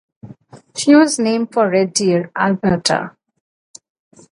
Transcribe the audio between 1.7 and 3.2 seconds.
Deer, Alberta.